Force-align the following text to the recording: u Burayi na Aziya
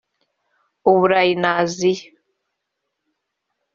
u 0.89 0.93
Burayi 0.99 1.33
na 1.41 1.51
Aziya 1.63 2.07